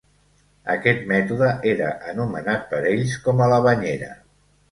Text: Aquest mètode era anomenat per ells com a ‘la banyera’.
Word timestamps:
Aquest 0.75 1.03
mètode 1.11 1.49
era 1.73 1.91
anomenat 2.13 2.65
per 2.73 2.81
ells 2.95 3.13
com 3.27 3.43
a 3.49 3.53
‘la 3.55 3.63
banyera’. 3.67 4.09